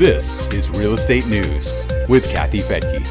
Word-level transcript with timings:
This 0.00 0.50
is 0.54 0.70
Real 0.70 0.94
Estate 0.94 1.26
News 1.26 1.86
with 2.08 2.26
Kathy 2.30 2.60
Fettke. 2.60 3.06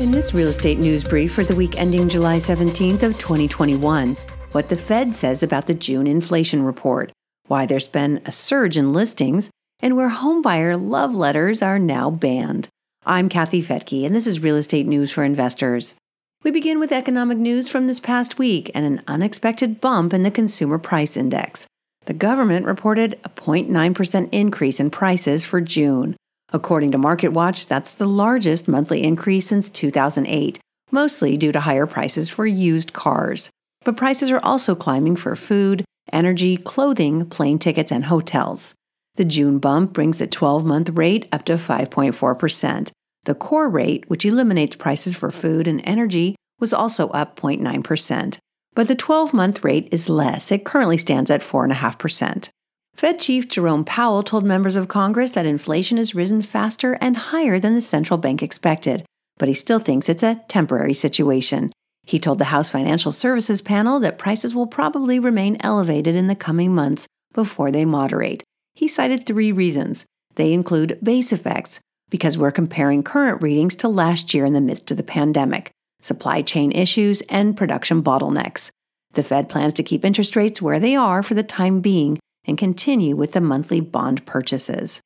In 0.00 0.10
this 0.10 0.34
real 0.34 0.48
estate 0.48 0.78
news 0.78 1.04
brief 1.04 1.32
for 1.32 1.44
the 1.44 1.54
week 1.54 1.78
ending 1.78 2.08
July 2.08 2.38
17th 2.38 3.04
of 3.04 3.16
2021, 3.20 4.16
what 4.50 4.68
the 4.68 4.74
Fed 4.74 5.14
says 5.14 5.44
about 5.44 5.68
the 5.68 5.74
June 5.74 6.08
inflation 6.08 6.64
report, 6.64 7.12
why 7.46 7.64
there's 7.64 7.86
been 7.86 8.20
a 8.24 8.32
surge 8.32 8.76
in 8.76 8.92
listings, 8.92 9.48
and 9.78 9.96
where 9.96 10.10
homebuyer 10.10 10.74
love 10.76 11.14
letters 11.14 11.62
are 11.62 11.78
now 11.78 12.10
banned. 12.10 12.68
I'm 13.06 13.28
Kathy 13.28 13.62
Fettke, 13.62 14.04
and 14.04 14.12
this 14.12 14.26
is 14.26 14.40
Real 14.40 14.56
Estate 14.56 14.88
News 14.88 15.12
for 15.12 15.22
Investors. 15.22 15.94
We 16.42 16.50
begin 16.50 16.80
with 16.80 16.90
economic 16.90 17.38
news 17.38 17.68
from 17.68 17.86
this 17.86 18.00
past 18.00 18.40
week 18.40 18.72
and 18.74 18.84
an 18.84 19.02
unexpected 19.06 19.80
bump 19.80 20.12
in 20.12 20.24
the 20.24 20.32
Consumer 20.32 20.78
Price 20.78 21.16
Index. 21.16 21.68
The 22.06 22.14
government 22.14 22.66
reported 22.66 23.18
a 23.24 23.28
0.9% 23.28 24.28
increase 24.32 24.80
in 24.80 24.90
prices 24.90 25.44
for 25.44 25.60
June. 25.60 26.16
According 26.52 26.90
to 26.92 26.98
MarketWatch, 26.98 27.68
that's 27.68 27.92
the 27.92 28.06
largest 28.06 28.68
monthly 28.68 29.02
increase 29.02 29.46
since 29.46 29.70
2008, 29.70 30.58
mostly 30.90 31.36
due 31.36 31.52
to 31.52 31.60
higher 31.60 31.86
prices 31.86 32.28
for 32.28 32.44
used 32.44 32.92
cars. 32.92 33.50
But 33.84 33.96
prices 33.96 34.30
are 34.30 34.44
also 34.44 34.74
climbing 34.74 35.16
for 35.16 35.36
food, 35.36 35.84
energy, 36.12 36.56
clothing, 36.56 37.26
plane 37.26 37.58
tickets, 37.58 37.92
and 37.92 38.04
hotels. 38.04 38.74
The 39.14 39.24
June 39.24 39.58
bump 39.58 39.92
brings 39.92 40.18
the 40.18 40.26
12 40.26 40.64
month 40.64 40.90
rate 40.90 41.28
up 41.32 41.44
to 41.44 41.54
5.4%. 41.54 42.90
The 43.24 43.34
core 43.34 43.68
rate, 43.68 44.04
which 44.08 44.24
eliminates 44.24 44.74
prices 44.74 45.14
for 45.14 45.30
food 45.30 45.68
and 45.68 45.80
energy, 45.84 46.34
was 46.58 46.72
also 46.72 47.08
up 47.10 47.38
0.9%. 47.38 48.38
But 48.74 48.88
the 48.88 48.94
12 48.94 49.34
month 49.34 49.64
rate 49.64 49.88
is 49.90 50.08
less. 50.08 50.50
It 50.50 50.64
currently 50.64 50.96
stands 50.96 51.30
at 51.30 51.42
4.5%. 51.42 52.48
Fed 52.94 53.18
Chief 53.18 53.48
Jerome 53.48 53.84
Powell 53.84 54.22
told 54.22 54.44
members 54.44 54.76
of 54.76 54.88
Congress 54.88 55.32
that 55.32 55.46
inflation 55.46 55.98
has 55.98 56.14
risen 56.14 56.42
faster 56.42 56.98
and 57.00 57.16
higher 57.16 57.58
than 57.58 57.74
the 57.74 57.80
central 57.80 58.18
bank 58.18 58.42
expected, 58.42 59.04
but 59.38 59.48
he 59.48 59.54
still 59.54 59.78
thinks 59.78 60.08
it's 60.08 60.22
a 60.22 60.42
temporary 60.48 60.94
situation. 60.94 61.70
He 62.04 62.18
told 62.18 62.38
the 62.38 62.46
House 62.46 62.70
Financial 62.70 63.12
Services 63.12 63.62
panel 63.62 64.00
that 64.00 64.18
prices 64.18 64.54
will 64.54 64.66
probably 64.66 65.18
remain 65.18 65.56
elevated 65.60 66.16
in 66.16 66.26
the 66.26 66.34
coming 66.34 66.74
months 66.74 67.06
before 67.32 67.70
they 67.70 67.84
moderate. 67.84 68.42
He 68.74 68.88
cited 68.88 69.24
three 69.24 69.52
reasons. 69.52 70.04
They 70.34 70.52
include 70.52 70.98
base 71.02 71.32
effects, 71.32 71.80
because 72.10 72.36
we're 72.36 72.50
comparing 72.50 73.02
current 73.02 73.42
readings 73.42 73.74
to 73.76 73.88
last 73.88 74.34
year 74.34 74.44
in 74.44 74.52
the 74.52 74.60
midst 74.60 74.90
of 74.90 74.96
the 74.96 75.02
pandemic, 75.02 75.70
supply 76.02 76.42
chain 76.42 76.72
issues, 76.72 77.22
and 77.22 77.56
production 77.56 78.02
bottlenecks. 78.02 78.70
The 79.12 79.22
Fed 79.22 79.48
plans 79.48 79.72
to 79.74 79.82
keep 79.82 80.04
interest 80.04 80.36
rates 80.36 80.60
where 80.60 80.80
they 80.80 80.96
are 80.96 81.22
for 81.22 81.34
the 81.34 81.42
time 81.42 81.80
being 81.80 82.18
and 82.44 82.58
continue 82.58 83.14
with 83.14 83.32
the 83.32 83.40
monthly 83.40 83.80
bond 83.80 84.26
purchases. 84.26 85.00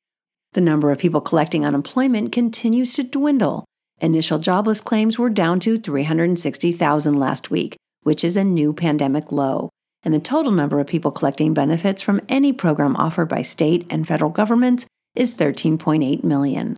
The 0.53 0.61
number 0.61 0.91
of 0.91 0.97
people 0.97 1.21
collecting 1.21 1.65
unemployment 1.65 2.31
continues 2.31 2.93
to 2.93 3.03
dwindle. 3.03 3.65
Initial 3.99 4.39
jobless 4.39 4.79
claims 4.79 5.19
were 5.19 5.29
down 5.29 5.59
to 5.61 5.77
360,000 5.77 7.13
last 7.19 7.51
week, 7.51 7.75
which 8.03 8.23
is 8.23 8.37
a 8.37 8.43
new 8.43 8.73
pandemic 8.73 9.31
low. 9.31 9.69
And 10.03 10.13
the 10.13 10.19
total 10.19 10.51
number 10.51 10.79
of 10.79 10.87
people 10.87 11.11
collecting 11.11 11.53
benefits 11.53 12.01
from 12.01 12.21
any 12.29 12.53
program 12.53 12.95
offered 12.95 13.27
by 13.27 13.41
state 13.41 13.85
and 13.89 14.07
federal 14.07 14.29
governments 14.29 14.85
is 15.15 15.35
13.8 15.35 16.23
million. 16.23 16.76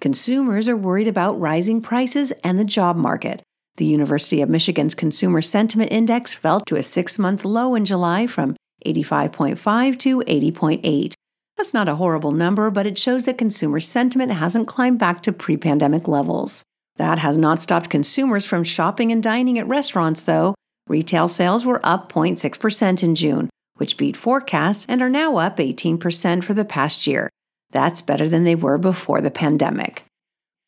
Consumers 0.00 0.68
are 0.68 0.76
worried 0.76 1.08
about 1.08 1.40
rising 1.40 1.80
prices 1.80 2.32
and 2.42 2.58
the 2.58 2.64
job 2.64 2.96
market. 2.96 3.42
The 3.76 3.86
University 3.86 4.40
of 4.42 4.48
Michigan's 4.48 4.94
Consumer 4.94 5.42
Sentiment 5.42 5.90
Index 5.90 6.34
fell 6.34 6.60
to 6.62 6.76
a 6.76 6.82
six 6.82 7.18
month 7.18 7.44
low 7.44 7.74
in 7.74 7.84
July 7.84 8.26
from 8.26 8.54
85.5 8.86 9.98
to 10.00 10.20
80.8. 10.20 11.14
That's 11.56 11.74
not 11.74 11.88
a 11.88 11.96
horrible 11.96 12.32
number, 12.32 12.70
but 12.70 12.86
it 12.86 12.98
shows 12.98 13.24
that 13.24 13.38
consumer 13.38 13.80
sentiment 13.80 14.32
hasn't 14.32 14.68
climbed 14.68 14.98
back 14.98 15.22
to 15.22 15.32
pre 15.32 15.56
pandemic 15.56 16.06
levels. 16.06 16.62
That 16.96 17.18
has 17.18 17.38
not 17.38 17.62
stopped 17.62 17.90
consumers 17.90 18.44
from 18.44 18.62
shopping 18.62 19.10
and 19.10 19.22
dining 19.22 19.58
at 19.58 19.66
restaurants, 19.66 20.22
though. 20.22 20.54
Retail 20.86 21.28
sales 21.28 21.64
were 21.64 21.80
up 21.82 22.12
0.6% 22.12 23.02
in 23.02 23.14
June, 23.14 23.50
which 23.76 23.96
beat 23.96 24.16
forecasts 24.16 24.86
and 24.88 25.00
are 25.00 25.10
now 25.10 25.36
up 25.36 25.56
18% 25.56 26.44
for 26.44 26.54
the 26.54 26.64
past 26.64 27.06
year. 27.06 27.30
That's 27.74 28.02
better 28.02 28.28
than 28.28 28.44
they 28.44 28.54
were 28.54 28.78
before 28.78 29.20
the 29.20 29.32
pandemic. 29.32 30.04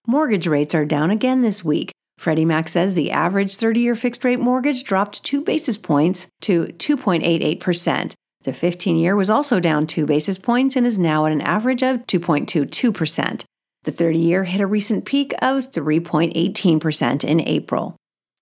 Mortgage 0.09 0.49
rates 0.49 0.75
are 0.75 0.85
down 0.85 1.13
again 1.13 1.41
this 1.41 1.65
week. 1.65 1.93
Freddie 2.19 2.45
Mac 2.45 2.69
says 2.69 2.95
the 2.95 3.13
average 3.13 3.55
30 3.55 3.81
year 3.81 3.95
fixed 3.95 4.25
rate 4.25 4.41
mortgage 4.41 4.83
dropped 4.83 5.23
two 5.23 5.41
basis 5.41 5.77
points 5.77 6.27
to 6.41 6.65
2.88%. 6.65 8.13
The 8.43 8.53
15 8.53 8.97
year 8.97 9.15
was 9.15 9.31
also 9.31 9.61
down 9.61 9.87
two 9.87 10.05
basis 10.05 10.37
points 10.37 10.75
and 10.75 10.85
is 10.85 10.99
now 10.99 11.27
at 11.27 11.33
an 11.33 11.43
average 11.43 11.83
of 11.85 12.07
2.22%. 12.09 13.45
The 13.85 13.93
30 13.93 14.19
year 14.19 14.43
hit 14.43 14.61
a 14.61 14.67
recent 14.67 15.05
peak 15.05 15.33
of 15.41 15.71
3.18% 15.71 17.25
in 17.25 17.41
April. 17.41 17.97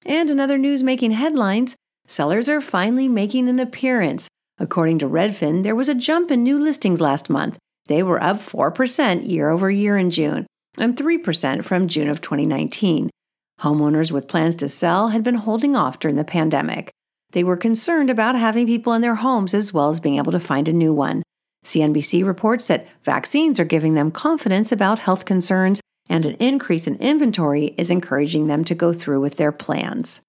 And 0.06 0.30
another 0.30 0.56
news 0.56 0.82
making 0.82 1.10
headlines 1.10 1.76
sellers 2.06 2.48
are 2.48 2.62
finally 2.62 3.08
making 3.08 3.50
an 3.50 3.60
appearance. 3.60 4.26
According 4.58 5.00
to 5.00 5.08
Redfin, 5.08 5.64
there 5.64 5.74
was 5.74 5.90
a 5.90 5.94
jump 5.94 6.30
in 6.30 6.42
new 6.42 6.58
listings 6.58 7.00
last 7.00 7.28
month, 7.28 7.58
they 7.86 8.02
were 8.02 8.22
up 8.22 8.38
4% 8.40 9.28
year 9.30 9.50
over 9.50 9.70
year 9.70 9.96
in 9.96 10.10
June 10.10 10.46
and 10.78 10.96
3% 10.96 11.64
from 11.64 11.88
June 11.88 12.08
of 12.08 12.20
2019. 12.20 13.10
Homeowners 13.60 14.10
with 14.10 14.28
plans 14.28 14.54
to 14.56 14.68
sell 14.68 15.08
had 15.08 15.22
been 15.22 15.36
holding 15.36 15.76
off 15.76 15.98
during 15.98 16.16
the 16.16 16.24
pandemic. 16.24 16.90
They 17.32 17.44
were 17.44 17.56
concerned 17.56 18.10
about 18.10 18.36
having 18.36 18.66
people 18.66 18.92
in 18.92 19.02
their 19.02 19.16
homes 19.16 19.54
as 19.54 19.72
well 19.72 19.88
as 19.88 20.00
being 20.00 20.16
able 20.16 20.32
to 20.32 20.40
find 20.40 20.68
a 20.68 20.72
new 20.72 20.92
one. 20.92 21.22
CNBC 21.64 22.24
reports 22.24 22.66
that 22.66 22.86
vaccines 23.04 23.58
are 23.58 23.64
giving 23.64 23.94
them 23.94 24.10
confidence 24.10 24.70
about 24.70 24.98
health 24.98 25.24
concerns, 25.24 25.80
and 26.08 26.26
an 26.26 26.34
increase 26.34 26.86
in 26.86 26.96
inventory 26.96 27.74
is 27.78 27.90
encouraging 27.90 28.46
them 28.46 28.64
to 28.64 28.74
go 28.74 28.92
through 28.92 29.20
with 29.20 29.36
their 29.36 29.52
plans. 29.52 30.20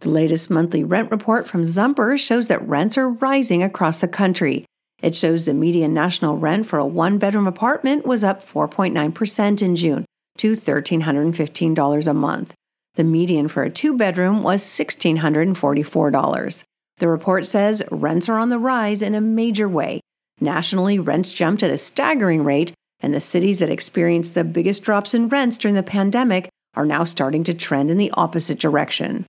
The 0.00 0.08
latest 0.08 0.50
monthly 0.50 0.82
rent 0.82 1.10
report 1.10 1.46
from 1.46 1.66
Zumper 1.66 2.16
shows 2.16 2.48
that 2.48 2.66
rents 2.66 2.96
are 2.96 3.10
rising 3.10 3.62
across 3.62 4.00
the 4.00 4.08
country. 4.08 4.64
It 5.02 5.14
shows 5.14 5.44
the 5.44 5.54
median 5.54 5.94
national 5.94 6.36
rent 6.36 6.66
for 6.66 6.78
a 6.78 6.86
one 6.86 7.18
bedroom 7.18 7.46
apartment 7.46 8.06
was 8.06 8.24
up 8.24 8.46
4.9% 8.46 9.62
in 9.62 9.76
June 9.76 10.04
to 10.38 10.56
$1,315 10.56 12.06
a 12.06 12.14
month. 12.14 12.54
The 12.94 13.04
median 13.04 13.48
for 13.48 13.62
a 13.62 13.70
two 13.70 13.96
bedroom 13.96 14.42
was 14.42 14.62
$1,644. 14.62 16.64
The 16.98 17.08
report 17.08 17.46
says 17.46 17.82
rents 17.90 18.28
are 18.28 18.38
on 18.38 18.50
the 18.50 18.58
rise 18.58 19.00
in 19.00 19.14
a 19.14 19.20
major 19.20 19.68
way. 19.68 20.00
Nationally, 20.40 20.98
rents 20.98 21.32
jumped 21.32 21.62
at 21.62 21.70
a 21.70 21.78
staggering 21.78 22.44
rate, 22.44 22.72
and 23.00 23.14
the 23.14 23.20
cities 23.20 23.60
that 23.60 23.70
experienced 23.70 24.34
the 24.34 24.44
biggest 24.44 24.82
drops 24.82 25.14
in 25.14 25.28
rents 25.28 25.56
during 25.56 25.74
the 25.74 25.82
pandemic 25.82 26.48
are 26.74 26.86
now 26.86 27.04
starting 27.04 27.44
to 27.44 27.54
trend 27.54 27.90
in 27.90 27.96
the 27.96 28.10
opposite 28.12 28.58
direction. 28.58 29.26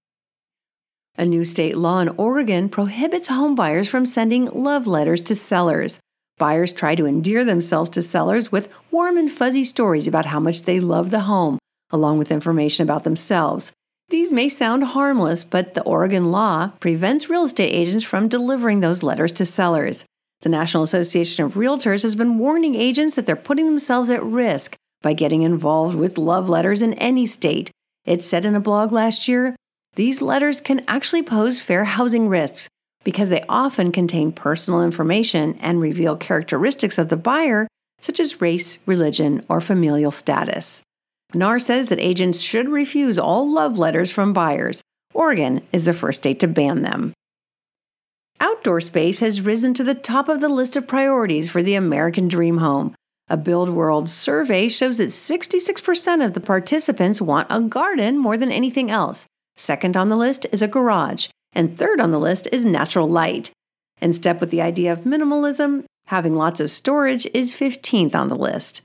A 1.17 1.25
new 1.25 1.43
state 1.43 1.77
law 1.77 1.99
in 1.99 2.09
Oregon 2.09 2.69
prohibits 2.69 3.27
homebuyers 3.27 3.87
from 3.87 4.05
sending 4.05 4.45
love 4.45 4.87
letters 4.87 5.21
to 5.23 5.35
sellers. 5.35 5.99
Buyers 6.37 6.71
try 6.71 6.95
to 6.95 7.05
endear 7.05 7.43
themselves 7.43 7.89
to 7.91 8.01
sellers 8.01 8.51
with 8.51 8.69
warm 8.89 9.17
and 9.17 9.29
fuzzy 9.29 9.63
stories 9.63 10.07
about 10.07 10.27
how 10.27 10.39
much 10.39 10.63
they 10.63 10.79
love 10.79 11.11
the 11.11 11.21
home, 11.21 11.59
along 11.91 12.17
with 12.17 12.31
information 12.31 12.83
about 12.83 13.03
themselves. 13.03 13.73
These 14.09 14.31
may 14.31 14.49
sound 14.49 14.83
harmless, 14.83 15.43
but 15.43 15.73
the 15.73 15.83
Oregon 15.83 16.31
law 16.31 16.71
prevents 16.79 17.29
real 17.29 17.43
estate 17.43 17.73
agents 17.73 18.03
from 18.03 18.27
delivering 18.27 18.79
those 18.79 19.03
letters 19.03 19.31
to 19.33 19.45
sellers. 19.45 20.05
The 20.41 20.49
National 20.49 20.83
Association 20.83 21.45
of 21.45 21.53
Realtors 21.53 22.03
has 22.03 22.15
been 22.15 22.39
warning 22.39 22.75
agents 22.75 23.15
that 23.15 23.25
they're 23.25 23.35
putting 23.35 23.65
themselves 23.65 24.09
at 24.09 24.23
risk 24.23 24.75
by 25.01 25.13
getting 25.13 25.43
involved 25.43 25.95
with 25.95 26.17
love 26.17 26.49
letters 26.49 26.81
in 26.81 26.93
any 26.95 27.25
state. 27.25 27.69
It 28.05 28.21
said 28.21 28.45
in 28.45 28.55
a 28.55 28.59
blog 28.59 28.91
last 28.91 29.27
year 29.27 29.55
these 29.95 30.21
letters 30.21 30.61
can 30.61 30.83
actually 30.87 31.23
pose 31.23 31.59
fair 31.59 31.83
housing 31.83 32.27
risks 32.29 32.69
because 33.03 33.29
they 33.29 33.43
often 33.49 33.91
contain 33.91 34.31
personal 34.31 34.83
information 34.83 35.57
and 35.59 35.81
reveal 35.81 36.15
characteristics 36.15 36.97
of 36.97 37.09
the 37.09 37.17
buyer, 37.17 37.67
such 37.99 38.19
as 38.19 38.41
race, 38.41 38.79
religion, 38.85 39.43
or 39.49 39.59
familial 39.59 40.11
status. 40.11 40.83
NAR 41.33 41.59
says 41.59 41.87
that 41.87 41.99
agents 41.99 42.41
should 42.41 42.69
refuse 42.69 43.17
all 43.17 43.49
love 43.51 43.77
letters 43.77 44.11
from 44.11 44.33
buyers. 44.33 44.81
Oregon 45.13 45.61
is 45.71 45.85
the 45.85 45.93
first 45.93 46.21
state 46.21 46.39
to 46.39 46.47
ban 46.47 46.83
them. 46.83 47.13
Outdoor 48.39 48.81
space 48.81 49.19
has 49.19 49.41
risen 49.41 49.73
to 49.75 49.83
the 49.83 49.95
top 49.95 50.27
of 50.27 50.41
the 50.41 50.49
list 50.49 50.75
of 50.75 50.87
priorities 50.87 51.49
for 51.49 51.61
the 51.61 51.75
American 51.75 52.27
Dream 52.27 52.57
Home. 52.57 52.95
A 53.29 53.37
Build 53.37 53.69
World 53.69 54.09
survey 54.09 54.67
shows 54.67 54.97
that 54.97 55.09
66% 55.09 56.25
of 56.25 56.33
the 56.33 56.41
participants 56.41 57.21
want 57.21 57.47
a 57.49 57.61
garden 57.61 58.17
more 58.17 58.37
than 58.37 58.51
anything 58.51 58.91
else, 58.91 59.27
Second 59.61 59.95
on 59.95 60.09
the 60.09 60.17
list 60.17 60.45
is 60.51 60.61
a 60.63 60.67
garage, 60.67 61.27
and 61.53 61.77
third 61.77 62.01
on 62.01 62.09
the 62.09 62.17
list 62.17 62.47
is 62.51 62.65
natural 62.65 63.07
light. 63.07 63.51
In 64.01 64.11
step 64.11 64.41
with 64.41 64.49
the 64.49 64.59
idea 64.59 64.91
of 64.91 65.01
minimalism, 65.01 65.83
having 66.07 66.35
lots 66.35 66.59
of 66.59 66.71
storage 66.71 67.27
is 67.27 67.53
15th 67.53 68.15
on 68.15 68.27
the 68.27 68.35
list. 68.35 68.81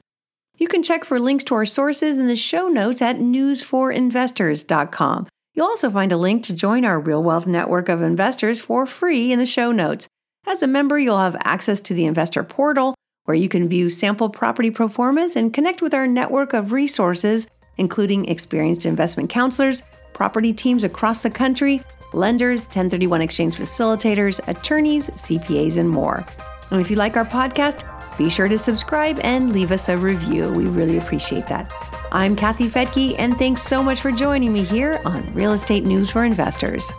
You 0.58 0.69
can 0.69 0.82
check 0.82 1.06
for 1.06 1.19
links 1.19 1.44
to 1.44 1.55
our 1.55 1.64
sources 1.64 2.19
in 2.19 2.26
the 2.26 2.37
show 2.37 2.69
notes 2.69 3.00
at 3.00 3.17
newsforinvestors.com. 3.17 5.28
You'll 5.55 5.67
also 5.67 5.88
find 5.88 6.12
a 6.12 6.19
link 6.19 6.44
to 6.44 6.52
join 6.52 6.84
our 6.84 7.00
Real 7.00 7.22
Wealth 7.22 7.46
network 7.46 7.88
of 7.88 8.02
investors 8.02 8.61
for 8.61 8.84
free 8.84 9.32
in 9.32 9.38
the 9.38 9.46
show 9.46 9.72
notes. 9.72 10.08
As 10.46 10.62
a 10.62 10.67
member, 10.67 10.99
you'll 10.99 11.17
have 11.17 11.40
access 11.43 11.81
to 11.81 11.94
the 11.94 12.05
investor 12.05 12.44
portal 12.44 12.94
where 13.25 13.34
you 13.34 13.49
can 13.49 13.67
view 13.67 13.88
sample 13.88 14.29
property 14.29 14.70
performance 14.70 15.37
and 15.37 15.55
connect 15.55 15.81
with 15.81 15.94
our 15.94 16.06
network 16.06 16.52
of 16.52 16.72
resources, 16.72 17.49
including 17.79 18.29
experienced 18.29 18.84
investment 18.84 19.31
counselors, 19.31 19.82
property 20.16 20.50
teams 20.50 20.82
across 20.82 21.18
the 21.18 21.28
country, 21.28 21.82
lenders, 22.14 22.64
1031 22.64 23.20
exchange 23.20 23.54
facilitators, 23.54 24.40
attorneys, 24.48 25.10
CPAs, 25.10 25.76
and 25.76 25.88
more. 25.88 26.24
And 26.70 26.80
if 26.80 26.90
you 26.90 26.96
like 26.96 27.18
our 27.18 27.24
podcast, 27.26 27.84
be 28.16 28.30
sure 28.30 28.48
to 28.48 28.56
subscribe 28.56 29.20
and 29.22 29.52
leave 29.52 29.70
us 29.70 29.90
a 29.90 29.98
review. 29.98 30.50
We 30.52 30.64
really 30.64 30.96
appreciate 30.96 31.46
that. 31.48 31.70
I'm 32.10 32.34
Kathy 32.34 32.66
Fettke, 32.66 33.14
and 33.18 33.36
thanks 33.36 33.60
so 33.60 33.82
much 33.82 34.00
for 34.00 34.10
joining 34.10 34.54
me 34.54 34.64
here 34.64 34.98
on 35.04 35.34
Real 35.34 35.52
Estate 35.52 35.84
News 35.84 36.10
for 36.10 36.24
Investors. 36.24 36.90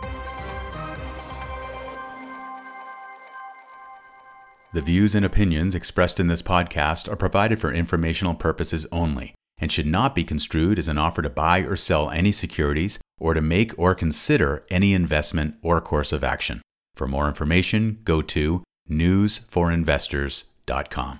The 4.74 4.82
views 4.82 5.16
and 5.16 5.24
opinions 5.24 5.74
expressed 5.74 6.20
in 6.20 6.28
this 6.28 6.42
podcast 6.42 7.10
are 7.10 7.16
provided 7.16 7.58
for 7.58 7.72
informational 7.72 8.34
purposes 8.34 8.86
only 8.92 9.34
and 9.58 9.72
should 9.72 9.86
not 9.86 10.14
be 10.14 10.22
construed 10.22 10.78
as 10.78 10.86
an 10.86 10.98
offer 10.98 11.20
to 11.20 11.30
buy 11.30 11.60
or 11.60 11.74
sell 11.74 12.10
any 12.10 12.30
securities 12.30 13.00
or 13.18 13.34
to 13.34 13.40
make 13.40 13.76
or 13.78 13.94
consider 13.94 14.64
any 14.70 14.92
investment 14.94 15.56
or 15.62 15.80
course 15.80 16.12
of 16.12 16.24
action. 16.24 16.60
For 16.94 17.06
more 17.06 17.28
information, 17.28 17.98
go 18.04 18.22
to 18.22 18.64
newsforinvestors.com. 18.90 21.16